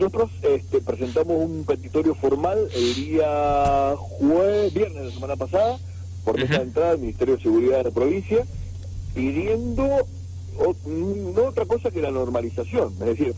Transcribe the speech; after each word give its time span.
Nosotros 0.00 0.30
este, 0.40 0.80
presentamos 0.80 1.36
un 1.36 1.64
petitorio 1.66 2.14
formal 2.14 2.70
el 2.74 2.94
día 2.94 3.94
jueves, 3.98 4.72
viernes 4.72 4.98
de 4.98 5.04
la 5.04 5.12
semana 5.12 5.36
pasada, 5.36 5.78
por 6.24 6.38
mesa 6.38 6.56
de 6.56 6.62
entrada 6.62 6.90
del 6.92 7.00
Ministerio 7.00 7.36
de 7.36 7.42
Seguridad 7.42 7.76
de 7.76 7.84
la 7.84 7.90
provincia, 7.90 8.46
pidiendo 9.14 9.86
no 10.86 11.42
otra 11.42 11.66
cosa 11.66 11.90
que 11.90 12.00
la 12.00 12.10
normalización. 12.10 12.94
Es 12.94 13.06
decir, 13.06 13.34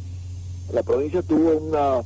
la 0.73 0.85
provincia 0.85 1.23
tuvo 1.23 1.57
una, 1.57 2.05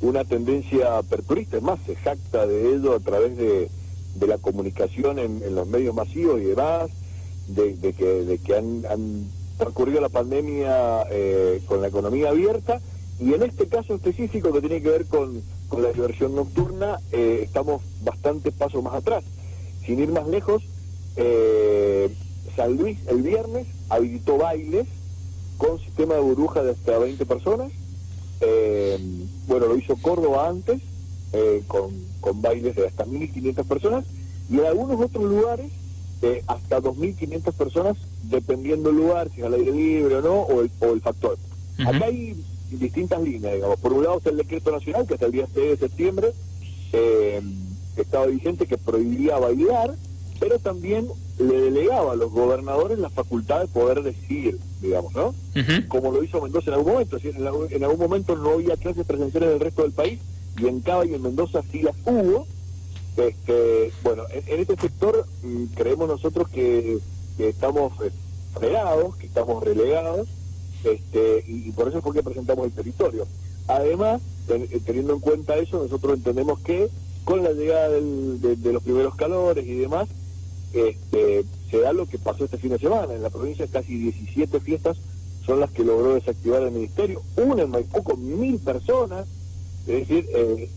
una 0.00 0.22
tendencia 0.22 0.98
aperturista, 0.98 1.56
es 1.56 1.64
más, 1.64 1.80
se 1.84 1.96
jacta 1.96 2.46
de 2.46 2.76
ello 2.76 2.94
a 2.94 3.00
través 3.00 3.36
de, 3.36 3.68
de 4.14 4.26
la 4.28 4.38
comunicación 4.38 5.18
en, 5.18 5.52
los 5.52 5.66
medios 5.66 5.96
masivos 5.96 6.40
y 6.40 6.44
demás, 6.44 6.90
de, 7.48 7.74
que, 7.92 8.04
de 8.04 8.38
que 8.38 8.54
han, 8.54 8.84
han 8.88 9.24
transcurrido 9.58 10.00
la 10.00 10.10
pandemia 10.10 11.02
eh, 11.10 11.60
con 11.66 11.80
la 11.80 11.88
economía 11.88 12.28
abierta, 12.28 12.80
y 13.18 13.32
en 13.32 13.42
este 13.42 13.66
caso 13.66 13.94
específico 13.94 14.52
que 14.52 14.60
tiene 14.60 14.82
que 14.82 14.90
ver 14.90 15.06
con, 15.06 15.42
con 15.68 15.82
la 15.82 15.92
diversión 15.92 16.34
nocturna, 16.34 16.98
eh, 17.12 17.40
estamos 17.42 17.82
bastante 18.02 18.52
pasos 18.52 18.82
más 18.82 18.94
atrás. 18.94 19.24
Sin 19.84 20.00
ir 20.00 20.10
más 20.10 20.26
lejos, 20.28 20.62
eh, 21.16 22.10
San 22.54 22.76
Luis 22.76 22.98
el 23.08 23.22
viernes 23.22 23.66
habilitó 23.88 24.38
bailes 24.38 24.86
con 25.56 25.78
sistema 25.80 26.14
de 26.14 26.20
burbuja 26.20 26.62
de 26.62 26.72
hasta 26.72 26.98
20 26.98 27.24
personas. 27.24 27.72
Eh, 28.40 28.98
bueno, 29.46 29.66
lo 29.66 29.76
hizo 29.76 29.96
Córdoba 29.96 30.48
antes, 30.48 30.80
eh, 31.32 31.62
con, 31.66 31.90
con 32.20 32.42
bailes 32.42 32.76
de 32.76 32.86
hasta 32.86 33.06
1.500 33.06 33.64
personas, 33.64 34.04
y 34.50 34.58
en 34.58 34.66
algunos 34.66 35.00
otros 35.00 35.24
lugares 35.24 35.70
eh, 36.22 36.42
hasta 36.46 36.80
2.500 36.80 37.52
personas, 37.52 37.96
dependiendo 38.24 38.90
del 38.90 38.98
lugar, 38.98 39.30
si 39.34 39.40
es 39.40 39.46
al 39.46 39.54
aire 39.54 39.72
libre 39.72 40.16
o 40.16 40.22
no, 40.22 40.34
o 40.34 40.62
el, 40.62 40.70
o 40.80 40.92
el 40.92 41.00
factor. 41.00 41.38
Acá 41.86 42.06
hay 42.06 42.42
distintas 42.70 43.22
líneas, 43.22 43.54
digamos. 43.54 43.78
Por 43.78 43.92
un 43.92 44.04
lado 44.04 44.18
está 44.18 44.30
el 44.30 44.36
decreto 44.36 44.72
nacional, 44.72 45.06
que 45.06 45.14
hasta 45.14 45.26
el 45.26 45.32
día 45.32 45.46
6 45.52 45.70
de 45.70 45.76
septiembre 45.76 46.32
estaba 47.96 48.26
vigente, 48.26 48.66
que 48.66 48.78
prohibía 48.78 49.38
bailar, 49.38 49.94
pero 50.38 50.58
también 50.58 51.08
le 51.38 51.60
delegaba 51.60 52.12
a 52.12 52.16
los 52.16 52.30
gobernadores 52.30 52.98
la 52.98 53.10
facultad 53.10 53.60
de 53.60 53.68
poder 53.68 54.02
decidir, 54.02 54.58
digamos, 54.80 55.14
¿no? 55.14 55.34
Como 55.88 56.12
lo 56.12 56.22
hizo 56.22 56.40
Mendoza 56.40 56.70
en 56.70 56.74
algún 56.74 56.92
momento. 56.92 57.18
En, 57.22 57.36
en, 57.70 57.84
algún 57.84 57.98
momento 57.98 58.36
no 58.36 58.52
había 58.52 58.76
clases 58.76 59.06
presenciales 59.06 59.50
del 59.50 59.60
resto 59.60 59.82
del 59.82 59.92
país 59.92 60.20
y 60.58 60.66
en 60.66 60.80
Cava 60.80 61.04
y 61.04 61.14
en 61.14 61.22
Mendoza 61.22 61.62
sí 61.70 61.82
las 61.82 61.94
hubo. 62.04 62.46
Este, 63.16 63.92
bueno, 64.02 64.24
en, 64.30 64.60
este 64.60 64.76
sector 64.76 65.26
mm, 65.42 65.64
creemos 65.74 66.08
nosotros 66.08 66.48
que, 66.48 66.98
estamos 67.38 67.92
eh, 68.02 68.10
fregados, 68.54 69.16
que 69.16 69.26
estamos 69.26 69.62
relegados, 69.62 70.28
este, 70.92 71.44
y, 71.46 71.70
por 71.72 71.88
eso 71.88 71.98
es 71.98 72.04
porque 72.04 72.22
presentamos 72.22 72.66
el 72.66 72.72
territorio. 72.72 73.26
Además, 73.68 74.20
eh, 74.48 74.80
teniendo 74.84 75.14
en 75.14 75.20
cuenta 75.20 75.56
eso, 75.56 75.82
nosotros 75.82 76.14
entendemos 76.14 76.60
que 76.60 76.88
con 77.24 77.42
la 77.42 77.52
llegada 77.52 77.88
de 77.88 78.72
los 78.72 78.82
primeros 78.82 79.16
calores 79.16 79.66
y 79.66 79.74
demás, 79.74 80.08
este, 80.72 81.44
se 81.70 81.80
da 81.80 81.92
lo 81.92 82.06
que 82.06 82.18
pasó 82.18 82.44
este 82.44 82.58
fin 82.58 82.70
de 82.70 82.78
semana. 82.78 83.14
En 83.14 83.22
la 83.22 83.30
provincia 83.30 83.66
casi 83.66 83.96
17 83.96 84.60
fiestas 84.60 84.96
son 85.44 85.60
las 85.60 85.70
que 85.70 85.84
logró 85.84 86.14
desactivar 86.14 86.62
el 86.62 86.72
ministerio. 86.72 87.22
Una 87.36 87.62
en 87.62 87.70
Maipú 87.70 88.02
con 88.02 88.40
mil 88.40 88.58
personas. 88.58 89.26
Es 89.86 90.08
decir, 90.08 90.28
eh, 90.34 90.68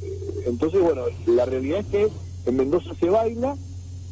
entonces, 0.45 0.81
bueno, 0.81 1.03
la 1.25 1.45
realidad 1.45 1.79
es 1.79 1.85
que 1.87 2.09
en 2.45 2.55
Mendoza 2.55 2.91
se 2.99 3.09
baila, 3.09 3.55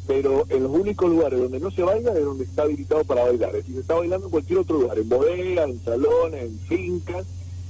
pero 0.08 0.46
en 0.48 0.62
los 0.62 0.72
únicos 0.72 1.10
lugares 1.10 1.38
donde 1.38 1.60
no 1.60 1.70
se 1.70 1.82
baila 1.82 2.12
es 2.14 2.24
donde 2.24 2.44
está 2.44 2.62
habilitado 2.62 3.04
para 3.04 3.24
bailar. 3.24 3.50
Es 3.50 3.56
decir, 3.56 3.74
se 3.74 3.80
está 3.82 3.94
bailando 3.94 4.26
en 4.26 4.30
cualquier 4.30 4.58
otro 4.60 4.80
lugar, 4.80 4.98
en 4.98 5.06
bodegas, 5.06 5.68
en 5.68 5.84
salones, 5.84 6.44
en 6.44 6.58
fincas. 6.60 7.26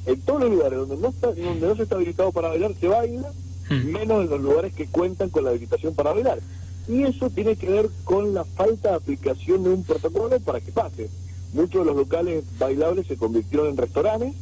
En 0.06 0.20
todos 0.20 0.42
los 0.42 0.50
lugares 0.52 0.78
donde 0.78 0.96
no, 0.98 1.08
está, 1.08 1.26
donde 1.26 1.66
no 1.66 1.74
se 1.74 1.82
está 1.82 1.96
habilitado 1.96 2.30
para 2.30 2.48
bailar, 2.48 2.72
se 2.80 2.86
baila, 2.86 3.32
hmm. 3.68 3.90
menos 3.90 4.22
en 4.22 4.30
los 4.30 4.40
lugares 4.40 4.72
que 4.72 4.86
cuentan 4.86 5.30
con 5.30 5.42
la 5.42 5.50
habilitación 5.50 5.94
para 5.94 6.12
bailar. 6.12 6.38
Y 6.86 7.02
eso 7.02 7.28
tiene 7.28 7.56
que 7.56 7.68
ver 7.68 7.90
con 8.04 8.32
la 8.32 8.44
falta 8.44 8.90
de 8.90 8.94
aplicación 8.94 9.64
de 9.64 9.70
un 9.70 9.82
protocolo 9.82 10.38
para 10.38 10.60
que 10.60 10.70
pase. 10.70 11.10
Muchos 11.52 11.80
de 11.80 11.86
los 11.86 11.96
locales 11.96 12.44
bailables 12.56 13.08
se 13.08 13.16
convirtieron 13.16 13.66
en 13.66 13.76
restaurantes 13.76 14.32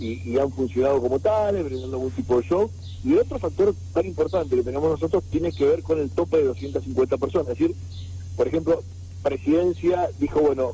y, 0.00 0.36
han 0.38 0.50
funcionado 0.50 1.00
como 1.00 1.20
tales, 1.20 1.64
brindando 1.64 1.98
algún 1.98 2.10
tipo 2.10 2.40
de 2.40 2.48
show. 2.48 2.68
Y 3.04 3.14
otro 3.14 3.38
factor 3.38 3.74
tan 3.92 4.06
importante 4.06 4.56
que 4.56 4.62
tenemos 4.62 4.90
nosotros 4.90 5.22
tiene 5.30 5.52
que 5.52 5.66
ver 5.66 5.82
con 5.82 6.00
el 6.00 6.10
tope 6.10 6.38
de 6.38 6.44
250 6.44 7.18
personas. 7.18 7.48
Es 7.48 7.58
decir, 7.58 7.76
por 8.36 8.48
ejemplo, 8.48 8.82
Presidencia 9.22 10.08
dijo, 10.18 10.40
bueno, 10.40 10.72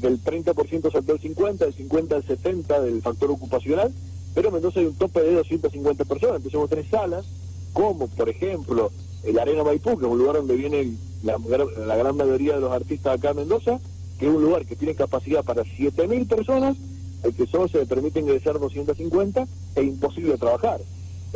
del 0.00 0.22
30% 0.22 0.92
saltó 0.92 1.12
el 1.12 1.20
50, 1.20 1.64
del 1.64 1.74
50 1.74 2.16
al 2.16 2.24
70 2.24 2.80
del 2.80 3.02
factor 3.02 3.30
ocupacional, 3.30 3.92
pero 4.34 4.50
Mendoza 4.50 4.80
hay 4.80 4.86
un 4.86 4.94
tope 4.94 5.22
de 5.22 5.34
250 5.34 6.04
personas. 6.04 6.36
Entonces 6.36 6.60
vos 6.60 6.70
tenés 6.70 6.88
salas, 6.88 7.26
como 7.72 8.08
por 8.08 8.28
ejemplo 8.28 8.90
el 9.24 9.38
Arena 9.38 9.64
Maipú, 9.64 9.98
que 9.98 10.06
es 10.06 10.10
un 10.10 10.18
lugar 10.18 10.36
donde 10.36 10.56
vienen 10.56 10.98
la, 11.22 11.36
gran 11.96 12.16
mayoría 12.16 12.54
de 12.54 12.60
los 12.60 12.72
artistas 12.72 13.18
acá 13.18 13.30
en 13.30 13.36
Mendoza, 13.36 13.80
que 14.18 14.26
es 14.26 14.32
un 14.32 14.42
lugar 14.42 14.64
que 14.64 14.76
tiene 14.76 14.94
capacidad 14.94 15.44
para 15.44 15.62
7.000 15.62 16.26
personas, 16.26 16.76
el 17.22 17.34
que 17.34 17.46
solo 17.46 17.68
se 17.68 17.78
le 17.78 17.86
permite 17.86 18.20
ingresar 18.20 18.58
250, 18.58 19.46
e 19.74 19.82
imposible 19.82 20.38
trabajar. 20.38 20.80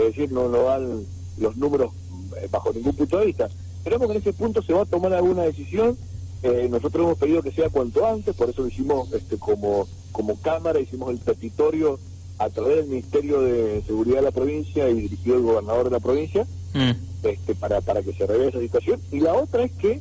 Es 0.01 0.17
decir, 0.17 0.33
no, 0.33 0.49
no 0.49 0.63
dan 0.63 1.05
los 1.39 1.57
números 1.57 1.93
eh, 2.37 2.49
bajo 2.51 2.73
ningún 2.73 2.95
punto 2.95 3.19
de 3.19 3.27
vista. 3.27 3.49
Esperemos 3.79 4.09
que 4.09 4.13
en 4.13 4.21
ese 4.21 4.33
punto 4.33 4.63
se 4.63 4.73
va 4.73 4.83
a 4.83 4.87
tomar 4.87 5.13
alguna 5.13 5.43
decisión. 5.43 5.97
Eh, 6.43 6.69
nosotros 6.71 7.05
hemos 7.05 7.19
pedido 7.19 7.43
que 7.43 7.53
sea 7.53 7.69
cuanto 7.69 8.07
antes, 8.07 8.35
por 8.35 8.49
eso 8.49 8.63
lo 8.63 8.69
hicimos 8.69 9.13
este, 9.13 9.37
como, 9.37 9.87
como 10.13 10.41
Cámara, 10.41 10.81
hicimos 10.81 11.11
el 11.11 11.19
petitorio 11.19 11.99
a 12.39 12.49
través 12.49 12.77
del 12.77 12.87
Ministerio 12.87 13.43
de 13.43 13.83
Seguridad 13.87 14.17
de 14.17 14.23
la 14.23 14.31
provincia 14.31 14.89
y 14.89 15.03
dirigido 15.03 15.37
al 15.37 15.43
gobernador 15.43 15.85
de 15.85 15.91
la 15.91 16.01
provincia, 16.01 16.47
mm. 16.73 17.27
este, 17.27 17.55
para, 17.55 17.83
para 17.83 18.03
que 18.03 18.15
se 18.15 18.27
revele 18.27 18.49
esa 18.49 18.61
situación. 18.61 19.01
Y 19.13 19.21
la 19.21 19.35
otra 19.35 19.65
es 19.65 19.73
que, 19.73 20.01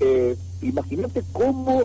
eh, 0.00 0.36
imagínate 0.60 1.22
cómo, 1.32 1.82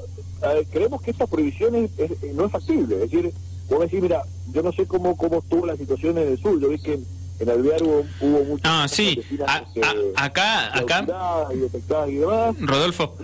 creemos 0.71 1.01
que 1.01 1.11
esta 1.11 1.25
prohibición 1.25 1.75
es, 1.75 1.91
no 2.33 2.45
es 2.45 2.51
factible. 2.51 2.95
Es 2.95 3.11
decir, 3.11 3.31
vos 3.69 3.79
decir, 3.79 4.01
mira, 4.01 4.23
yo 4.51 4.61
no 4.61 4.73
sé 4.73 4.85
cómo, 4.85 5.15
cómo 5.15 5.39
estuvo 5.39 5.65
la 5.65 5.77
situación 5.77 6.17
en 6.17 6.27
el 6.27 6.37
sur, 6.37 6.59
yo 6.59 6.69
vi 6.69 6.79
que 6.79 6.99
en, 7.39 7.49
Alvear 7.49 7.83
hubo, 7.83 8.05
hubo 8.19 8.43
muchas 8.43 8.71
ah, 8.71 8.87
sí. 8.87 9.21
acá, 10.15 10.77
acá, 10.77 11.05
Rodolfo, 12.59 13.17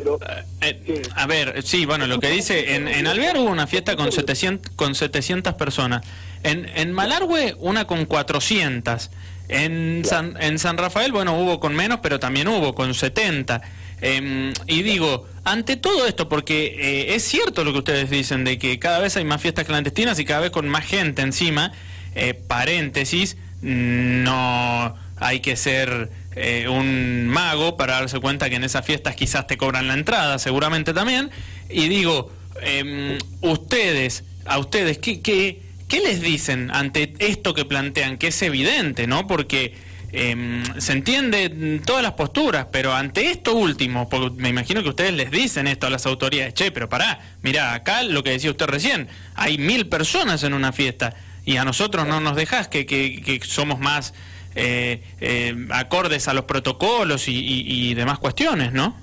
eh, 0.61 0.81
eh, 0.87 1.01
a 1.15 1.27
ver, 1.27 1.63
sí, 1.63 1.85
bueno, 1.85 2.07
lo 2.07 2.19
que 2.19 2.29
dice, 2.29 2.75
en, 2.75 2.87
en 2.87 3.07
Alvear 3.07 3.37
hubo 3.37 3.49
una 3.49 3.67
fiesta 3.67 3.95
con 3.95 4.11
700, 4.11 4.71
con 4.75 4.95
700 4.95 5.53
personas. 5.55 6.05
En, 6.43 6.65
en 6.75 6.93
Malargüe, 6.93 7.55
una 7.59 7.85
con 7.85 8.05
400. 8.05 9.09
En 9.49 10.03
San, 10.05 10.37
en 10.39 10.59
San 10.59 10.77
Rafael, 10.77 11.11
bueno, 11.11 11.37
hubo 11.39 11.59
con 11.59 11.75
menos, 11.75 11.99
pero 12.03 12.19
también 12.19 12.47
hubo 12.47 12.75
con 12.75 12.93
70. 12.93 13.61
Em, 14.01 14.53
y 14.67 14.83
digo, 14.83 15.27
ante 15.43 15.75
todo 15.75 16.05
esto, 16.05 16.29
porque 16.29 16.75
eh, 16.77 17.15
es 17.15 17.23
cierto 17.23 17.63
lo 17.63 17.71
que 17.73 17.79
ustedes 17.79 18.09
dicen, 18.09 18.43
de 18.43 18.57
que 18.57 18.79
cada 18.79 18.99
vez 18.99 19.17
hay 19.17 19.25
más 19.25 19.41
fiestas 19.41 19.65
clandestinas 19.65 20.19
y 20.19 20.25
cada 20.25 20.41
vez 20.41 20.51
con 20.51 20.67
más 20.69 20.85
gente 20.85 21.21
encima, 21.21 21.73
eh, 22.15 22.33
paréntesis, 22.33 23.37
no 23.61 24.95
hay 25.17 25.39
que 25.41 25.55
ser 25.55 26.09
eh, 26.35 26.67
un 26.69 27.27
mago 27.27 27.77
para 27.77 27.93
darse 27.93 28.19
cuenta 28.19 28.49
que 28.49 28.55
en 28.55 28.63
esas 28.63 28.85
fiestas 28.85 29.15
quizás 29.15 29.47
te 29.47 29.57
cobran 29.57 29.87
la 29.87 29.93
entrada, 29.93 30.39
seguramente 30.39 30.93
también. 30.93 31.29
Y 31.69 31.87
digo, 31.87 32.31
em, 32.61 33.17
ustedes, 33.41 34.23
a 34.45 34.59
ustedes, 34.59 34.97
¿qué, 34.97 35.21
qué 35.21 35.69
¿Qué 35.89 36.01
les 36.01 36.21
dicen 36.21 36.69
ante 36.71 37.13
esto 37.17 37.55
que 37.55 37.65
plantean? 37.65 38.19
Que 38.19 38.27
es 38.27 38.39
evidente, 38.43 39.07
¿no? 39.07 39.25
Porque 39.25 39.73
em, 40.11 40.63
se 40.79 40.93
entiende 40.93 41.81
todas 41.83 42.03
las 42.03 42.11
posturas, 42.11 42.67
pero 42.71 42.93
ante 42.93 43.31
esto 43.31 43.55
último, 43.55 44.07
porque 44.07 44.39
me 44.39 44.49
imagino 44.49 44.83
que 44.83 44.89
ustedes 44.89 45.13
les 45.13 45.31
dicen 45.31 45.65
esto 45.65 45.87
a 45.87 45.89
las 45.89 46.05
autoridades, 46.05 46.53
che, 46.53 46.71
pero 46.71 46.89
pará, 46.89 47.19
mira, 47.41 47.73
acá 47.73 48.03
lo 48.03 48.23
que 48.23 48.29
decía 48.29 48.51
usted 48.51 48.67
recién, 48.67 49.07
hay 49.33 49.57
mil 49.57 49.87
personas 49.87 50.43
en 50.43 50.53
una 50.53 50.71
fiesta 50.71 51.15
y 51.49 51.57
a 51.57 51.65
nosotros 51.65 52.07
no 52.07 52.19
nos 52.19 52.35
dejas 52.35 52.67
que, 52.67 52.85
que, 52.85 53.39
somos 53.43 53.79
más 53.79 54.13
eh, 54.55 55.01
eh, 55.19 55.67
acordes 55.71 56.27
a 56.27 56.33
los 56.33 56.45
protocolos 56.45 57.27
y, 57.27 57.93
demás 57.93 58.19
cuestiones, 58.19 58.73
¿no? 58.73 58.95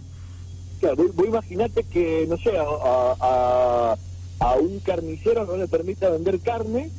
Claro, 0.80 0.96
vos, 0.96 1.26
imaginate 1.26 1.84
que, 1.84 2.26
no 2.28 2.36
sé, 2.36 2.52
a 2.58 3.96
a 4.38 4.54
un 4.56 4.80
carnicero 4.80 5.46
no 5.46 5.56
le 5.56 5.68
permita 5.68 6.10
vender 6.10 6.40
carne 6.40 6.90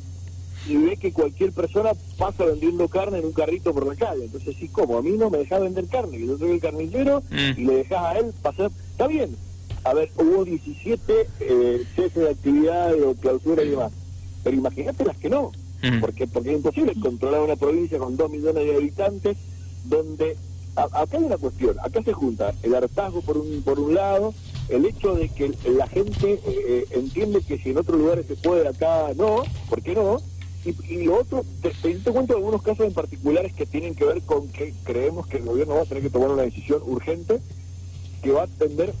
y 0.66 0.76
ve 0.76 0.96
que 0.96 1.12
cualquier 1.12 1.52
persona 1.52 1.92
pasa 2.16 2.44
vendiendo 2.44 2.88
carne 2.88 3.18
en 3.18 3.26
un 3.26 3.32
carrito 3.32 3.72
por 3.72 3.86
la 3.86 3.94
calle. 3.94 4.24
Entonces, 4.24 4.56
sí, 4.58 4.68
como 4.68 4.98
a 4.98 5.02
mí 5.02 5.12
no 5.12 5.30
me 5.30 5.38
deja 5.38 5.58
vender 5.58 5.86
carne, 5.86 6.18
que 6.18 6.26
yo 6.26 6.36
soy 6.36 6.52
el 6.52 6.60
carnicero 6.60 7.22
mm. 7.30 7.60
y 7.60 7.64
le 7.64 7.74
dejas 7.76 8.04
a 8.04 8.18
él 8.18 8.34
pasar. 8.42 8.70
Está 8.90 9.06
bien. 9.06 9.36
A 9.84 9.94
ver, 9.94 10.10
hubo 10.16 10.44
17 10.44 11.26
eh, 11.40 11.84
de 11.96 12.28
actividad 12.28 12.92
o 13.02 13.14
clausura 13.14 13.62
y 13.62 13.70
demás. 13.70 13.92
Pero 14.48 14.60
imagínate 14.60 15.04
las 15.04 15.18
que 15.18 15.28
no. 15.28 15.52
Mm. 15.82 16.00
Porque, 16.00 16.26
porque 16.26 16.48
es 16.48 16.56
imposible 16.56 16.94
controlar 16.98 17.42
una 17.42 17.56
provincia 17.56 17.98
con 17.98 18.16
2 18.16 18.30
millones 18.30 18.64
de 18.64 18.76
habitantes 18.76 19.36
donde 19.84 20.38
acá 20.74 21.18
hay 21.18 21.24
una 21.24 21.36
cuestión, 21.36 21.76
acá 21.80 22.02
se 22.02 22.14
junta 22.14 22.54
el 22.62 22.74
hartazgo 22.74 23.20
por 23.20 23.36
un, 23.36 23.60
por 23.62 23.78
un 23.78 23.94
lado, 23.94 24.32
el 24.70 24.86
hecho 24.86 25.14
de 25.14 25.28
que 25.28 25.52
la 25.70 25.86
gente 25.86 26.32
eh, 26.32 26.40
eh, 26.46 26.84
entiende 26.92 27.42
que 27.42 27.58
si 27.58 27.70
en 27.70 27.76
otros 27.76 27.98
lugares 27.98 28.24
se 28.24 28.36
puede, 28.36 28.66
acá 28.66 29.08
no, 29.16 29.42
¿por 29.68 29.82
qué 29.82 29.94
no? 29.94 30.22
Y, 30.64 31.04
lo 31.04 31.20
otro, 31.20 31.44
te, 31.60 31.70
te, 31.70 32.10
cuento 32.10 32.34
algunos 32.34 32.62
casos 32.62 32.86
en 32.86 32.94
particulares 32.94 33.52
que 33.52 33.66
tienen 33.66 33.94
que 33.94 34.06
ver 34.06 34.22
con 34.22 34.48
que 34.48 34.72
creemos 34.82 35.26
que 35.26 35.36
el 35.36 35.44
gobierno 35.44 35.74
va 35.74 35.82
a 35.82 35.84
tener 35.84 36.02
que 36.02 36.10
tomar 36.10 36.30
una 36.30 36.42
decisión 36.42 36.80
urgente 36.86 37.38
que 38.22 38.30
va 38.30 38.44
a 38.44 38.46
tender 38.46 38.94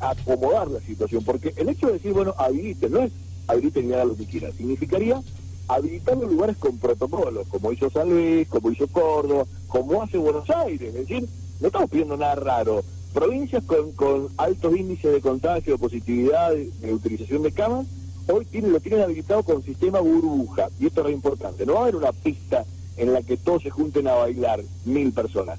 a 0.00 0.10
acomodar 0.10 0.68
la 0.68 0.80
situación. 0.80 1.24
Porque 1.24 1.54
el 1.56 1.70
hecho 1.70 1.86
de 1.86 1.94
decir, 1.94 2.12
bueno, 2.12 2.34
habiliten, 2.36 2.92
no 2.92 3.00
es 3.00 3.12
habiliten 3.46 3.88
y 3.88 3.92
hagan 3.92 4.08
lo 4.08 4.16
que 4.16 4.26
quieran, 4.26 4.52
significaría 4.52 5.22
habilitar 5.68 6.16
lugares 6.16 6.56
con 6.56 6.78
protocolos, 6.78 7.48
como 7.48 7.72
hizo 7.72 7.90
San 7.90 8.08
Luis, 8.10 8.48
como 8.48 8.70
hizo 8.70 8.86
Córdoba, 8.88 9.44
como 9.68 10.02
hace 10.02 10.18
Buenos 10.18 10.48
Aires. 10.50 10.94
Es 10.94 11.08
decir, 11.08 11.28
no 11.60 11.66
estamos 11.68 11.90
pidiendo 11.90 12.16
nada 12.16 12.34
raro. 12.36 12.82
Provincias 13.12 13.64
con, 13.64 13.92
con 13.92 14.28
altos 14.36 14.76
índices 14.76 15.12
de 15.12 15.20
contagio, 15.20 15.74
de 15.74 15.78
positividad, 15.78 16.52
de, 16.54 16.92
utilización 16.92 17.42
de 17.42 17.52
camas, 17.52 17.86
hoy 18.28 18.44
tienen, 18.44 18.72
lo 18.72 18.80
tienen 18.80 19.02
habilitado 19.02 19.42
con 19.42 19.62
sistema 19.62 20.00
burbuja. 20.00 20.68
Y 20.78 20.86
esto 20.86 21.06
es 21.06 21.14
importante. 21.14 21.64
No 21.64 21.74
va 21.74 21.78
a 21.80 21.82
haber 21.82 21.96
una 21.96 22.12
pista 22.12 22.64
en 22.96 23.12
la 23.12 23.22
que 23.22 23.36
todos 23.36 23.62
se 23.62 23.70
junten 23.70 24.06
a 24.08 24.14
bailar 24.14 24.62
mil 24.84 25.12
personas. 25.12 25.58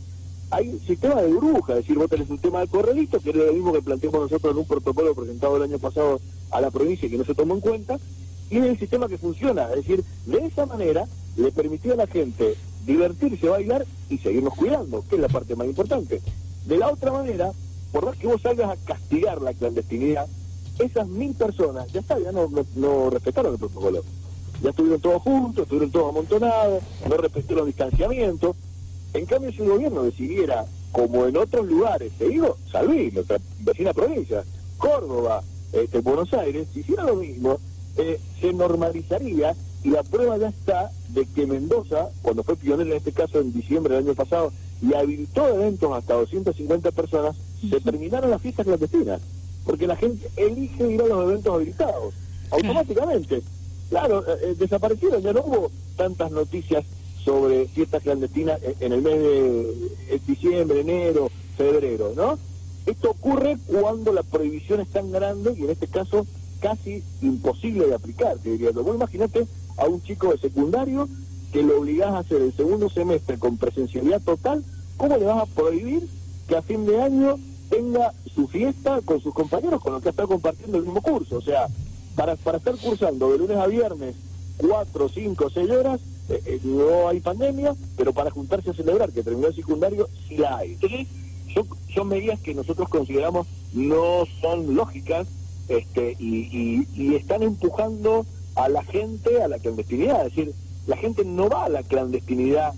Hay 0.50 0.69
un 0.69 0.80
sistema 0.80 1.22
de 1.22 1.33
burbuja, 1.33 1.74
es 1.74 1.80
decir, 1.80 1.98
vos 1.98 2.10
tenés 2.10 2.30
un 2.30 2.40
tema 2.40 2.62
de 2.62 2.68
corralito, 2.68 3.19
que 3.19 3.31
es 3.31 3.36
lo 3.36 3.51
mismo 3.51 3.74
que 3.74 3.81
planteamos 3.81 4.22
nosotros 4.22 4.54
en 4.54 4.60
un 4.60 4.66
protocolo 4.66 5.13
presentado 5.13 5.57
el 5.57 5.63
año 5.63 5.78
pasado 5.78 6.22
a 6.51 6.61
la 6.61 6.71
provincia 6.71 7.09
que 7.09 7.17
no 7.17 7.25
se 7.25 7.35
tomó 7.35 7.55
en 7.55 7.61
cuenta, 7.61 7.97
y 8.49 8.57
es 8.57 8.65
el 8.65 8.79
sistema 8.79 9.07
que 9.07 9.17
funciona. 9.17 9.69
Es 9.69 9.77
decir, 9.77 10.03
de 10.25 10.45
esa 10.45 10.65
manera 10.65 11.05
le 11.35 11.51
permitió 11.51 11.94
a 11.94 11.97
la 11.97 12.07
gente 12.07 12.55
divertirse, 12.85 13.49
bailar 13.49 13.85
y 14.09 14.17
seguirnos 14.17 14.55
cuidando, 14.55 15.03
que 15.07 15.15
es 15.15 15.21
la 15.21 15.27
parte 15.27 15.55
más 15.55 15.67
importante. 15.67 16.21
De 16.65 16.77
la 16.77 16.89
otra 16.89 17.11
manera, 17.11 17.51
por 17.91 18.05
más 18.05 18.17
que 18.17 18.27
vos 18.27 18.41
salgas 18.41 18.69
a 18.69 18.85
castigar 18.85 19.41
la 19.41 19.53
clandestinidad, 19.53 20.27
esas 20.79 21.07
mil 21.07 21.33
personas, 21.33 21.91
ya 21.91 21.99
está, 21.99 22.19
ya 22.19 22.31
no, 22.31 22.49
no, 22.75 23.09
respetaron 23.09 23.53
el 23.53 23.59
protocolo. 23.59 24.03
Ya 24.61 24.69
estuvieron 24.71 25.01
todos 25.01 25.21
juntos, 25.21 25.63
estuvieron 25.63 25.91
todos 25.91 26.09
amontonados, 26.09 26.83
no 27.07 27.17
respetaron 27.17 27.59
el 27.61 27.67
distanciamiento. 27.67 28.55
En 29.13 29.25
cambio, 29.25 29.51
si 29.51 29.61
el 29.61 29.69
gobierno 29.69 30.03
decidiera, 30.03 30.65
como 30.91 31.25
en 31.25 31.38
otros 31.38 31.65
lugares, 31.67 32.11
te 32.17 32.29
digo, 32.29 32.57
San 32.71 32.88
nuestra 33.13 33.38
vecina 33.59 33.94
provincia, 33.94 34.44
Córdoba, 34.77 35.44
este, 35.72 36.00
Buenos 36.00 36.34
Aires, 36.34 36.68
si 36.74 36.81
hiciera 36.81 37.04
lo 37.04 37.16
mismo, 37.16 37.60
eh, 37.98 38.19
se 38.40 38.54
normalizaría 38.54 39.56
y 39.84 39.90
la 39.90 40.04
prueba 40.04 40.38
ya 40.38 40.50
está 40.50 40.92
de 41.10 41.25
que 41.25 41.46
Mendoza, 41.46 42.10
cuando 42.22 42.44
fue 42.44 42.56
pionero 42.56 42.90
en 42.90 42.98
este 42.98 43.12
caso 43.12 43.40
en 43.40 43.54
diciembre 43.54 43.96
del 43.96 44.06
año 44.06 44.16
pasado, 44.16 44.52
y 44.81 44.94
habilitó 44.94 45.48
eventos 45.48 45.92
hasta 45.92 46.14
250 46.14 46.92
personas, 46.92 47.36
se 47.68 47.80
terminaron 47.80 48.30
las 48.30 48.42
fiestas 48.42 48.66
clandestinas, 48.66 49.22
porque 49.66 49.88
la 49.88 49.96
gente 49.96 50.30
elige 50.36 50.92
ir 50.92 51.02
a 51.02 51.08
los 51.08 51.24
eventos 51.24 51.54
habilitados, 51.54 52.14
automáticamente. 52.52 53.42
Claro, 53.90 54.24
eh, 54.28 54.38
eh, 54.44 54.56
desaparecieron, 54.58 55.22
ya 55.22 55.34
no 55.34 55.42
hubo 55.42 55.72
tantas 55.96 56.31
noticias 56.31 56.84
sobre 57.24 57.68
fiestas 57.68 58.04
clandestinas 58.04 58.60
en 58.80 58.94
el 58.94 59.02
mes 59.02 59.19
de 59.19 60.22
diciembre, 60.28 60.81
enero, 60.81 61.30
febrero, 61.58 62.14
¿no? 62.16 62.38
Esto 62.88 63.12
ocurre 63.12 63.57
cuando 63.68 64.13
la 64.13 64.24
prohibición 64.24 64.80
es 64.80 64.88
tan 64.88 65.12
grande 65.12 65.54
y 65.57 65.63
en 65.63 65.69
este 65.69 65.88
caso 65.88 66.25
casi 66.62 67.04
imposible 67.22 67.86
de 67.86 67.94
aplicar, 67.94 68.38
te 68.38 68.51
diría. 68.51 68.72
Vos 68.72 68.95
imaginate 68.95 69.45
a 69.78 69.86
un 69.86 70.01
chico 70.01 70.31
de 70.31 70.39
secundario 70.39 71.07
que 71.51 71.63
lo 71.63 71.80
obligás 71.80 72.13
a 72.13 72.19
hacer 72.19 72.42
el 72.42 72.54
segundo 72.54 72.89
semestre 72.89 73.38
con 73.38 73.57
presencialidad 73.57 74.22
total, 74.22 74.63
¿cómo 74.95 75.18
le 75.18 75.25
vas 75.25 75.44
a 75.44 75.45
prohibir 75.45 76.07
que 76.48 76.56
a 76.56 76.62
fin 76.62 76.86
de 76.86 77.01
año 77.01 77.38
tenga 77.69 78.13
su 78.34 78.48
fiesta 78.48 79.01
con 79.04 79.22
sus 79.22 79.33
compañeros 79.33 79.81
con 79.81 79.94
los 79.94 80.01
que 80.01 80.10
está 80.10 80.25
compartiendo 80.25 80.78
el 80.78 80.86
mismo 80.86 81.01
curso? 81.01 81.38
O 81.38 81.42
sea, 81.42 81.68
para, 82.16 82.38
para 82.38 82.57
estar 82.57 82.75
cursando 82.78 83.31
de 83.31 83.38
lunes 83.38 83.57
a 83.57 83.68
viernes 83.68 84.16
cuatro, 84.57 85.10
cinco, 85.10 85.50
seis 85.54 85.69
horas, 85.69 86.00
eh, 86.30 86.42
eh, 86.45 86.60
no 86.63 87.07
hay 87.07 87.19
pandemia, 87.19 87.75
pero 87.95 88.13
para 88.13 88.31
juntarse 88.31 88.72
a 88.72 88.74
celebrar 88.74 89.12
que 89.12 89.24
terminó 89.24 89.48
el 89.48 89.56
secundario, 89.56 90.10
sí 90.28 90.38
la 90.38 90.57
hay. 90.57 90.74
Entonces, 90.74 91.07
son, 91.53 92.07
medidas 92.07 92.39
que 92.39 92.53
nosotros 92.53 92.89
consideramos 92.89 93.47
no 93.73 94.25
son 94.41 94.75
lógicas, 94.75 95.27
este, 95.67 96.15
y, 96.19 97.15
están 97.15 97.44
empujando 97.44 98.25
a 98.55 98.69
la 98.69 98.83
gente 98.83 99.41
a 99.41 99.47
la 99.47 99.59
clandestinidad. 99.59 100.27
Es 100.27 100.35
decir, 100.35 100.53
la 100.85 100.97
gente 100.97 101.25
no 101.25 101.49
va 101.49 101.65
a 101.65 101.69
la 101.69 101.83
clandestinidad 101.83 102.73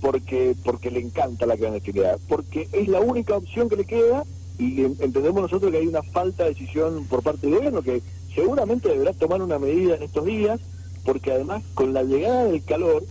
porque, 0.00 0.54
porque 0.64 0.90
le 0.90 1.00
encanta 1.00 1.46
la 1.46 1.56
clandestinidad, 1.56 2.18
porque 2.28 2.68
es 2.72 2.88
la 2.88 3.00
única 3.00 3.36
opción 3.36 3.68
que 3.68 3.76
le 3.76 3.86
queda 3.86 4.24
y 4.58 4.82
entendemos 4.82 5.42
nosotros 5.42 5.72
que 5.72 5.78
hay 5.78 5.86
una 5.86 6.02
falta 6.02 6.44
de 6.44 6.50
decisión 6.50 7.06
por 7.06 7.22
parte 7.22 7.46
del 7.46 7.56
gobierno 7.56 7.82
que 7.82 8.02
seguramente 8.34 8.88
deberá 8.88 9.12
tomar 9.12 9.42
una 9.42 9.58
medida 9.58 9.96
en 9.96 10.02
estos 10.02 10.24
días, 10.24 10.60
porque 11.04 11.32
además 11.32 11.62
con 11.74 11.92
la 11.92 12.02
llegada 12.02 12.44
del 12.44 12.62
calor 12.64 13.04